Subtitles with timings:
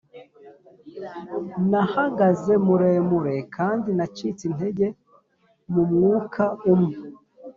[1.69, 4.87] nahagaze muremure kandi nacitse intege
[5.73, 6.43] mu mwuka
[6.73, 6.95] umwe